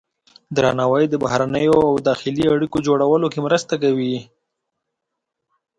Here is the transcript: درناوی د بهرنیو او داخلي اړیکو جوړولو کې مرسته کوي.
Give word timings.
درناوی 0.55 1.05
د 1.09 1.15
بهرنیو 1.23 1.77
او 1.89 1.93
داخلي 2.09 2.45
اړیکو 2.55 2.77
جوړولو 2.87 3.27
کې 3.33 3.39
مرسته 3.47 3.73
کوي. 3.83 4.15